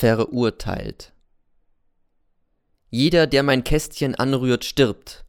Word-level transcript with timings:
verurteilt. 0.00 1.12
Jeder, 2.88 3.26
der 3.26 3.42
mein 3.42 3.64
Kästchen 3.64 4.14
anrührt, 4.14 4.64
stirbt. 4.64 5.26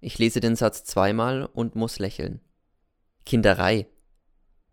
Ich 0.00 0.18
lese 0.18 0.40
den 0.40 0.56
Satz 0.56 0.82
zweimal 0.82 1.44
und 1.44 1.76
muss 1.76 2.00
lächeln. 2.00 2.40
Kinderei. 3.24 3.86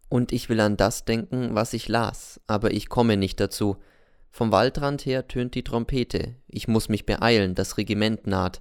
Und 0.10 0.32
ich 0.32 0.50
will 0.50 0.60
an 0.60 0.76
das 0.76 1.06
denken, 1.06 1.54
was 1.54 1.74
ich 1.74 1.88
las, 1.88 2.42
aber 2.48 2.72
ich 2.72 2.90
komme 2.90 3.16
nicht 3.16 3.40
dazu. 3.40 3.78
Vom 4.32 4.52
Waldrand 4.52 5.06
her 5.06 5.28
tönt 5.28 5.54
die 5.54 5.64
Trompete. 5.64 6.36
Ich 6.48 6.68
muss 6.68 6.90
mich 6.90 7.06
beeilen, 7.06 7.54
das 7.54 7.78
Regiment 7.78 8.26
naht. 8.26 8.60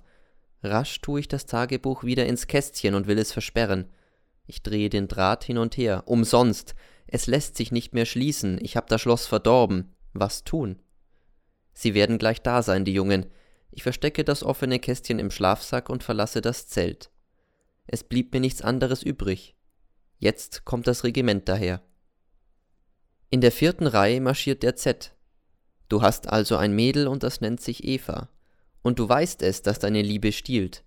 Rasch 0.63 1.01
tue 1.01 1.21
ich 1.21 1.29
das 1.29 1.47
Tagebuch 1.47 2.05
wieder 2.05 2.27
ins 2.27 2.49
Kästchen 2.49 2.95
und 2.95 3.07
will 3.07 3.19
es 3.19 3.33
versperren. 3.33 3.87
Ich 4.47 4.63
drehe 4.63 4.91
den 4.91 5.09
Draht 5.09 5.45
hin 5.45 5.57
und 5.57 5.79
her. 5.79 6.03
Umsonst. 6.05 6.75
Es 7.07 7.27
lässt 7.27 7.57
sich 7.57 7.73
nicht 7.73 7.95
mehr 7.95 8.05
schließen. 8.05 8.59
Ich 8.61 8.77
hab 8.77 8.89
das 8.89 9.01
Schloss 9.01 9.27
verdorben. 9.27 9.95
Was 10.13 10.45
tun? 10.45 10.79
Sie 11.73 11.95
werden 11.95 12.19
gleich 12.19 12.43
da 12.43 12.63
sein, 12.63 12.85
die 12.85 12.93
Jungen. 12.93 13.27
Ich 13.71 13.83
verstecke 13.83 14.25
das 14.25 14.43
offene 14.43 14.79
Kästchen 14.79 15.19
im 15.19 15.31
Schlafsack 15.31 15.89
und 15.89 16.03
verlasse 16.03 16.41
das 16.41 16.67
Zelt. 16.67 17.11
Es 17.87 18.05
blieb 18.05 18.33
mir 18.33 18.41
nichts 18.41 18.63
anderes 18.63 19.03
übrig. 19.03 19.55
Jetzt 20.19 20.65
kommt 20.65 20.87
das 20.87 21.05
Regiment 21.05 21.49
daher. 21.49 21.83
In 23.31 23.41
der 23.41 23.53
vierten 23.53 23.87
Reihe 23.87 24.21
marschiert 24.21 24.63
der 24.63 24.75
Z. 24.75 25.15
Du 25.89 26.03
hast 26.03 26.29
also 26.29 26.57
ein 26.57 26.75
Mädel 26.75 27.07
und 27.07 27.23
das 27.23 27.41
nennt 27.41 27.61
sich 27.61 27.85
Eva. 27.85 28.29
Und 28.83 28.99
du 28.99 29.09
weißt 29.09 29.43
es, 29.43 29.63
dass 29.63 29.79
deine 29.79 30.03
Liebe 30.03 30.33
stiehlt. 30.33 30.85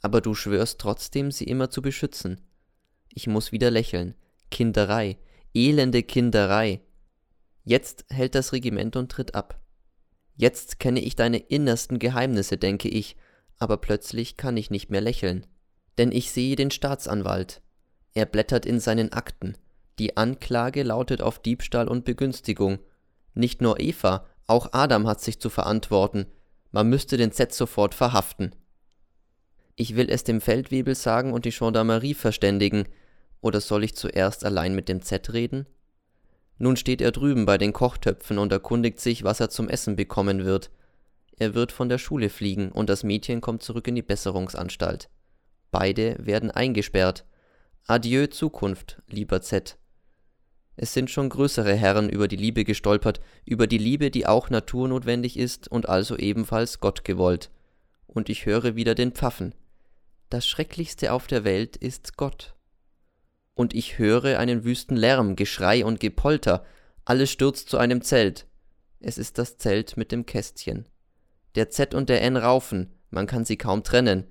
Aber 0.00 0.20
du 0.20 0.34
schwörst 0.34 0.80
trotzdem, 0.80 1.30
sie 1.30 1.44
immer 1.44 1.70
zu 1.70 1.82
beschützen. 1.82 2.40
Ich 3.08 3.26
muss 3.26 3.52
wieder 3.52 3.70
lächeln. 3.70 4.14
Kinderei. 4.50 5.18
Elende 5.54 6.02
Kinderei. 6.02 6.82
Jetzt 7.68 8.06
hält 8.08 8.34
das 8.34 8.54
Regiment 8.54 8.96
und 8.96 9.12
tritt 9.12 9.34
ab. 9.34 9.60
Jetzt 10.36 10.80
kenne 10.80 11.00
ich 11.00 11.16
deine 11.16 11.36
innersten 11.36 11.98
Geheimnisse, 11.98 12.56
denke 12.56 12.88
ich, 12.88 13.14
aber 13.58 13.76
plötzlich 13.76 14.38
kann 14.38 14.56
ich 14.56 14.70
nicht 14.70 14.88
mehr 14.88 15.02
lächeln. 15.02 15.44
Denn 15.98 16.10
ich 16.10 16.30
sehe 16.30 16.56
den 16.56 16.70
Staatsanwalt. 16.70 17.60
Er 18.14 18.24
blättert 18.24 18.64
in 18.64 18.80
seinen 18.80 19.12
Akten. 19.12 19.54
Die 19.98 20.16
Anklage 20.16 20.82
lautet 20.82 21.20
auf 21.20 21.40
Diebstahl 21.40 21.88
und 21.88 22.06
Begünstigung. 22.06 22.78
Nicht 23.34 23.60
nur 23.60 23.78
Eva, 23.80 24.24
auch 24.46 24.72
Adam 24.72 25.06
hat 25.06 25.20
sich 25.20 25.38
zu 25.38 25.50
verantworten. 25.50 26.24
Man 26.70 26.88
müsste 26.88 27.18
den 27.18 27.32
Z 27.32 27.52
sofort 27.52 27.94
verhaften. 27.94 28.54
Ich 29.76 29.94
will 29.94 30.08
es 30.08 30.24
dem 30.24 30.40
Feldwebel 30.40 30.94
sagen 30.94 31.34
und 31.34 31.44
die 31.44 31.50
Gendarmerie 31.50 32.14
verständigen, 32.14 32.88
oder 33.42 33.60
soll 33.60 33.84
ich 33.84 33.94
zuerst 33.94 34.42
allein 34.42 34.74
mit 34.74 34.88
dem 34.88 35.02
Z 35.02 35.34
reden? 35.34 35.66
Nun 36.58 36.76
steht 36.76 37.00
er 37.00 37.12
drüben 37.12 37.46
bei 37.46 37.56
den 37.56 37.72
Kochtöpfen 37.72 38.38
und 38.38 38.52
erkundigt 38.52 39.00
sich, 39.00 39.22
was 39.22 39.40
er 39.40 39.48
zum 39.48 39.68
Essen 39.68 39.96
bekommen 39.96 40.44
wird. 40.44 40.70
Er 41.38 41.54
wird 41.54 41.70
von 41.70 41.88
der 41.88 41.98
Schule 41.98 42.30
fliegen 42.30 42.72
und 42.72 42.88
das 42.88 43.04
Mädchen 43.04 43.40
kommt 43.40 43.62
zurück 43.62 43.86
in 43.86 43.94
die 43.94 44.02
Besserungsanstalt. 44.02 45.08
Beide 45.70 46.16
werden 46.18 46.50
eingesperrt. 46.50 47.24
Adieu 47.86 48.26
Zukunft, 48.26 49.00
lieber 49.06 49.40
Z. 49.40 49.78
Es 50.76 50.92
sind 50.92 51.10
schon 51.10 51.28
größere 51.28 51.74
Herren 51.74 52.08
über 52.08 52.28
die 52.28 52.36
Liebe 52.36 52.64
gestolpert, 52.64 53.20
über 53.44 53.66
die 53.66 53.78
Liebe, 53.78 54.10
die 54.10 54.26
auch 54.26 54.50
naturnotwendig 54.50 55.36
ist 55.38 55.68
und 55.68 55.88
also 55.88 56.16
ebenfalls 56.16 56.80
Gott 56.80 57.04
gewollt. 57.04 57.50
Und 58.06 58.28
ich 58.28 58.46
höre 58.46 58.74
wieder 58.74 58.94
den 58.94 59.12
Pfaffen. 59.12 59.54
Das 60.30 60.46
Schrecklichste 60.46 61.12
auf 61.12 61.26
der 61.26 61.44
Welt 61.44 61.76
ist 61.76 62.16
Gott 62.16 62.57
und 63.58 63.74
ich 63.74 63.98
höre 63.98 64.38
einen 64.38 64.62
wüsten 64.62 64.96
Lärm, 64.96 65.34
Geschrei 65.34 65.84
und 65.84 65.98
Gepolter, 65.98 66.64
alles 67.04 67.32
stürzt 67.32 67.68
zu 67.68 67.76
einem 67.76 68.02
Zelt. 68.02 68.46
Es 69.00 69.18
ist 69.18 69.36
das 69.36 69.58
Zelt 69.58 69.96
mit 69.96 70.12
dem 70.12 70.26
Kästchen. 70.26 70.88
Der 71.56 71.68
Z 71.68 71.92
und 71.92 72.08
der 72.08 72.22
N 72.22 72.36
raufen, 72.36 72.94
man 73.10 73.26
kann 73.26 73.44
sie 73.44 73.56
kaum 73.56 73.82
trennen. 73.82 74.30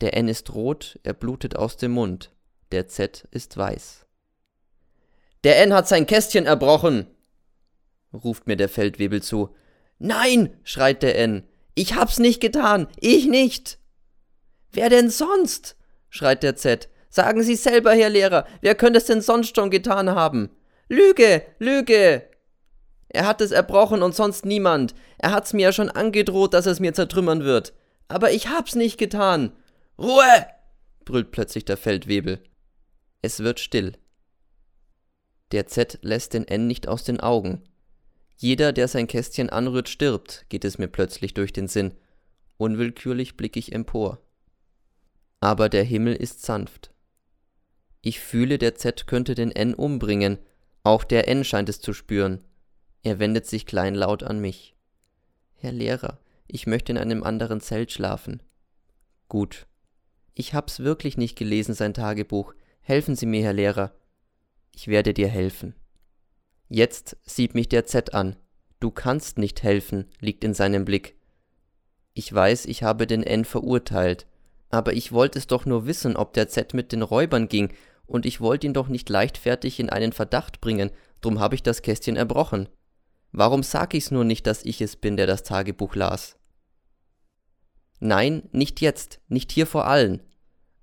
Der 0.00 0.16
N 0.16 0.26
ist 0.26 0.54
rot, 0.54 0.98
er 1.02 1.12
blutet 1.12 1.54
aus 1.54 1.76
dem 1.76 1.92
Mund, 1.92 2.32
der 2.72 2.88
Z 2.88 3.28
ist 3.30 3.58
weiß. 3.58 4.06
Der 5.44 5.62
N 5.62 5.74
hat 5.74 5.86
sein 5.86 6.06
Kästchen 6.06 6.46
erbrochen, 6.46 7.08
ruft 8.14 8.46
mir 8.46 8.56
der 8.56 8.70
Feldwebel 8.70 9.22
zu. 9.22 9.54
Nein, 9.98 10.58
schreit 10.62 11.02
der 11.02 11.18
N, 11.18 11.46
ich 11.74 11.94
hab's 11.94 12.18
nicht 12.18 12.40
getan, 12.40 12.88
ich 12.98 13.26
nicht. 13.26 13.78
Wer 14.72 14.88
denn 14.88 15.10
sonst? 15.10 15.76
schreit 16.08 16.42
der 16.42 16.56
Z. 16.56 16.88
Sagen 17.08 17.42
Sie 17.42 17.56
selber, 17.56 17.92
Herr 17.92 18.10
Lehrer, 18.10 18.46
wer 18.60 18.74
könnte 18.74 18.98
es 18.98 19.06
denn 19.06 19.20
sonst 19.20 19.56
schon 19.56 19.70
getan 19.70 20.10
haben? 20.10 20.50
Lüge, 20.88 21.42
Lüge! 21.58 22.28
Er 23.08 23.26
hat 23.26 23.40
es 23.40 23.50
erbrochen 23.50 24.02
und 24.02 24.14
sonst 24.14 24.44
niemand. 24.44 24.94
Er 25.18 25.32
hat's 25.32 25.52
mir 25.52 25.62
ja 25.62 25.72
schon 25.72 25.90
angedroht, 25.90 26.52
dass 26.54 26.66
es 26.66 26.80
mir 26.80 26.92
zertrümmern 26.92 27.44
wird. 27.44 27.72
Aber 28.08 28.32
ich 28.32 28.48
hab's 28.48 28.74
nicht 28.74 28.98
getan. 28.98 29.52
Ruhe! 29.98 30.46
brüllt 31.04 31.30
plötzlich 31.30 31.64
der 31.64 31.76
Feldwebel. 31.76 32.42
Es 33.22 33.40
wird 33.40 33.60
still. 33.60 33.92
Der 35.52 35.66
Z 35.66 36.00
lässt 36.02 36.34
den 36.34 36.46
N 36.46 36.66
nicht 36.66 36.88
aus 36.88 37.04
den 37.04 37.20
Augen. 37.20 37.62
Jeder, 38.36 38.72
der 38.72 38.88
sein 38.88 39.06
Kästchen 39.06 39.48
anrührt, 39.48 39.88
stirbt, 39.88 40.44
geht 40.48 40.64
es 40.64 40.78
mir 40.78 40.88
plötzlich 40.88 41.32
durch 41.32 41.52
den 41.52 41.68
Sinn. 41.68 41.94
Unwillkürlich 42.58 43.36
blick 43.36 43.56
ich 43.56 43.72
empor. 43.72 44.20
Aber 45.40 45.68
der 45.68 45.84
Himmel 45.84 46.14
ist 46.14 46.42
sanft. 46.42 46.90
Ich 48.06 48.20
fühle, 48.20 48.58
der 48.58 48.76
Z 48.76 49.08
könnte 49.08 49.34
den 49.34 49.50
N 49.50 49.74
umbringen. 49.74 50.38
Auch 50.84 51.02
der 51.02 51.26
N 51.26 51.42
scheint 51.42 51.68
es 51.68 51.80
zu 51.80 51.92
spüren. 51.92 52.44
Er 53.02 53.18
wendet 53.18 53.46
sich 53.46 53.66
kleinlaut 53.66 54.22
an 54.22 54.38
mich. 54.40 54.76
Herr 55.56 55.72
Lehrer, 55.72 56.20
ich 56.46 56.68
möchte 56.68 56.92
in 56.92 56.98
einem 56.98 57.24
anderen 57.24 57.60
Zelt 57.60 57.90
schlafen. 57.90 58.44
Gut. 59.26 59.66
Ich 60.34 60.54
hab's 60.54 60.78
wirklich 60.78 61.16
nicht 61.16 61.36
gelesen, 61.36 61.74
sein 61.74 61.94
Tagebuch. 61.94 62.54
Helfen 62.80 63.16
Sie 63.16 63.26
mir, 63.26 63.42
Herr 63.42 63.54
Lehrer. 63.54 63.92
Ich 64.72 64.86
werde 64.86 65.12
dir 65.12 65.26
helfen. 65.26 65.74
Jetzt 66.68 67.16
sieht 67.24 67.56
mich 67.56 67.68
der 67.68 67.86
Z 67.86 68.14
an. 68.14 68.36
Du 68.78 68.92
kannst 68.92 69.36
nicht 69.36 69.64
helfen, 69.64 70.04
liegt 70.20 70.44
in 70.44 70.54
seinem 70.54 70.84
Blick. 70.84 71.16
Ich 72.14 72.32
weiß, 72.32 72.66
ich 72.66 72.84
habe 72.84 73.08
den 73.08 73.24
N 73.24 73.44
verurteilt, 73.44 74.28
aber 74.70 74.92
ich 74.92 75.10
wollte 75.10 75.40
es 75.40 75.48
doch 75.48 75.66
nur 75.66 75.86
wissen, 75.86 76.16
ob 76.16 76.34
der 76.34 76.46
Z 76.46 76.72
mit 76.72 76.92
den 76.92 77.02
Räubern 77.02 77.48
ging 77.48 77.72
und 78.06 78.26
ich 78.26 78.40
wollte 78.40 78.66
ihn 78.66 78.74
doch 78.74 78.88
nicht 78.88 79.08
leichtfertig 79.08 79.80
in 79.80 79.90
einen 79.90 80.12
Verdacht 80.12 80.60
bringen, 80.60 80.90
drum 81.20 81.40
habe 81.40 81.54
ich 81.54 81.62
das 81.62 81.82
Kästchen 81.82 82.16
erbrochen. 82.16 82.68
Warum 83.32 83.62
sag 83.62 83.94
ich's 83.94 84.10
nur 84.10 84.24
nicht, 84.24 84.46
dass 84.46 84.64
ich 84.64 84.80
es 84.80 84.96
bin, 84.96 85.16
der 85.16 85.26
das 85.26 85.42
Tagebuch 85.42 85.94
las? 85.94 86.36
Nein, 87.98 88.48
nicht 88.52 88.80
jetzt, 88.80 89.20
nicht 89.28 89.52
hier 89.52 89.66
vor 89.66 89.86
allen. 89.86 90.22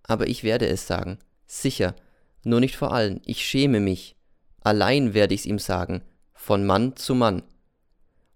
Aber 0.04 0.28
ich 0.28 0.44
werde 0.44 0.68
es 0.68 0.86
sagen, 0.86 1.20
sicher, 1.46 1.96
nur 2.44 2.60
nicht 2.60 2.76
vor 2.76 2.92
allen, 2.92 3.22
ich 3.26 3.46
schäme 3.46 3.80
mich. 3.80 4.16
Allein 4.62 5.14
werde 5.14 5.34
ich's 5.34 5.46
ihm 5.46 5.60
sagen, 5.60 6.04
von 6.34 6.66
Mann 6.66 6.96
zu 6.96 7.16
Mann. 7.16 7.44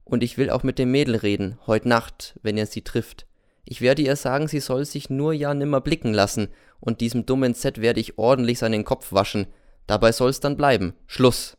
Und 0.03 0.23
ich 0.23 0.37
will 0.37 0.49
auch 0.49 0.63
mit 0.63 0.79
dem 0.79 0.91
Mädel 0.91 1.15
reden, 1.15 1.59
heut 1.67 1.85
Nacht, 1.85 2.39
wenn 2.41 2.57
er 2.57 2.65
sie 2.65 2.81
trifft. 2.81 3.26
Ich 3.69 3.81
werde 3.81 4.01
ihr 4.01 4.15
sagen, 4.15 4.47
sie 4.47 4.61
soll 4.61 4.85
sich 4.85 5.09
nur 5.09 5.33
ja 5.33 5.53
nimmer 5.53 5.81
blicken 5.81 6.13
lassen, 6.13 6.47
und 6.79 7.01
diesem 7.01 7.25
dummen 7.25 7.53
Z 7.53 7.81
werde 7.81 7.99
ich 7.99 8.17
ordentlich 8.17 8.59
seinen 8.59 8.85
Kopf 8.85 9.11
waschen. 9.11 9.45
Dabei 9.87 10.13
soll's 10.13 10.39
dann 10.39 10.55
bleiben. 10.55 10.93
Schluss. 11.05 11.57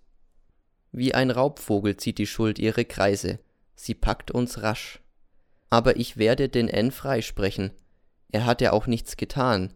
Wie 0.90 1.14
ein 1.14 1.30
Raubvogel 1.30 1.98
zieht 1.98 2.16
die 2.16 2.26
Schuld 2.26 2.58
ihre 2.58 2.86
Kreise. 2.86 3.40
Sie 3.74 3.94
packt 3.94 4.30
uns 4.30 4.62
rasch. 4.62 5.02
Aber 5.68 5.96
ich 5.96 6.16
werde 6.16 6.48
den 6.48 6.68
N 6.68 6.92
freisprechen. 6.92 7.72
Er 8.32 8.46
hat 8.46 8.62
ja 8.62 8.72
auch 8.72 8.86
nichts 8.86 9.18
getan. 9.18 9.74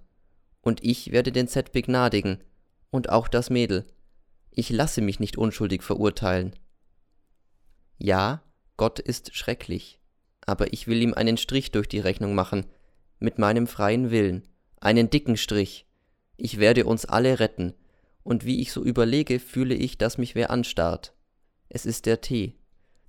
Und 0.62 0.82
ich 0.82 1.12
werde 1.12 1.32
den 1.32 1.48
Z 1.48 1.72
begnadigen. 1.72 2.42
Und 2.91 3.10
auch 3.10 3.28
das 3.28 3.50
Mädel. 3.50 3.84
Ich 4.50 4.71
lasse 4.71 5.03
mich 5.03 5.21
nicht 5.21 5.37
unschuldig 5.37 5.82
verurteilen. 5.82 6.54
Ja, 7.98 8.42
Gott 8.78 9.01
ist 9.01 9.34
schrecklich 9.36 9.98
aber 10.47 10.72
ich 10.72 10.86
will 10.86 11.03
ihm 11.03 11.15
einen 11.15 11.36
Strich 11.36 11.71
durch 11.71 11.89
die 11.89 12.00
Rechnung 12.00 12.34
machen, 12.34 12.66
mit 13.18 13.39
meinem 13.39 13.66
freien 13.66 14.10
Willen, 14.10 14.42
einen 14.80 15.10
dicken 15.10 15.36
Strich. 15.36 15.86
Ich 16.36 16.59
werde 16.59 16.86
uns 16.86 17.04
alle 17.04 17.39
retten, 17.39 17.74
und 18.24 18.44
wie 18.44 18.60
ich 18.60 18.72
so 18.72 18.83
überlege, 18.84 19.41
fühle 19.41 19.74
ich, 19.74 19.98
dass 19.98 20.18
mich 20.18 20.34
wer 20.34 20.50
anstarrt. 20.50 21.15
Es 21.68 21.86
ist 21.86 22.06
der 22.06 22.21
Tee. 22.21 22.54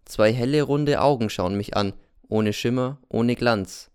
Zwei 0.05 0.33
helle, 0.33 0.63
runde 0.63 1.01
Augen 1.01 1.29
schauen 1.29 1.55
mich 1.55 1.75
an, 1.75 1.93
ohne 2.27 2.53
Schimmer, 2.53 3.01
ohne 3.09 3.35
Glanz. 3.35 3.91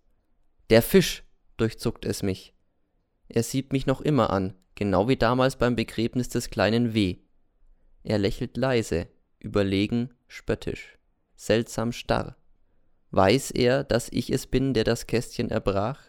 Der 0.71 0.83
Fisch, 0.83 1.25
durchzuckt 1.57 2.05
es 2.05 2.23
mich. 2.23 2.55
Er 3.29 3.43
sieht 3.43 3.73
mich 3.73 3.87
noch 3.87 4.01
immer 4.01 4.31
an, 4.31 4.55
genau 4.75 5.09
wie 5.09 5.17
damals 5.17 5.57
beim 5.57 5.77
Begräbnis 5.77 6.29
des 6.29 6.51
kleinen 6.51 6.95
W. 6.95 7.17
Er 8.05 8.19
lächelt 8.19 8.57
leise, 8.57 9.09
überlegen, 9.39 10.15
spöttisch, 10.29 10.99
seltsam 11.37 11.93
starr. 11.93 12.37
Weiß 13.11 13.51
er, 13.51 13.85
dass 13.85 14.09
ich 14.11 14.31
es 14.31 14.47
bin, 14.47 14.75
der 14.75 14.85
das 14.85 15.07
Kästchen 15.07 15.51
erbrach? 15.51 16.01